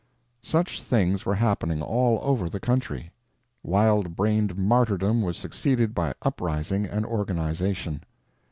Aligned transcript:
Such 0.41 0.81
things 0.81 1.27
were 1.27 1.35
happening 1.35 1.83
all 1.83 2.19
over 2.23 2.49
the 2.49 2.59
country. 2.59 3.11
Wild 3.61 4.15
brained 4.15 4.57
martyrdom 4.57 5.21
was 5.21 5.37
succeeded 5.37 5.93
by 5.93 6.15
uprising 6.23 6.87
and 6.87 7.05
organization. 7.05 8.03